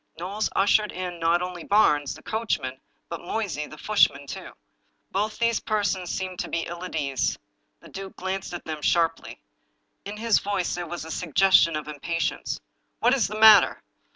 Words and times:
Knowles 0.17 0.49
ushered 0.55 0.91
in 0.91 1.19
not 1.19 1.43
only 1.43 1.63
Barnes, 1.63 2.15
the 2.15 2.23
coachman, 2.23 2.81
but 3.07 3.21
Moysey, 3.21 3.67
the 3.67 3.77
footman, 3.77 4.25
too. 4.25 4.53
Both 5.11 5.37
these 5.37 5.59
persons 5.59 6.09
seemed 6.09 6.39
to 6.39 6.49
be 6.49 6.61
ill 6.65 6.83
at 6.83 6.95
ease. 6.95 7.37
The 7.81 7.87
duke 7.87 8.15
glanced 8.15 8.51
at 8.51 8.65
them 8.65 8.81
sharply. 8.81 9.39
In 10.03 10.15
liis 10.15 10.41
voice 10.41 10.73
there 10.73 10.87
was 10.87 11.05
a 11.05 11.11
suggestion 11.11 11.75
of 11.75 11.87
impatience." 11.87 12.59
What 12.99 13.13
is 13.13 13.27
the 13.27 13.39
matter? 13.39 13.83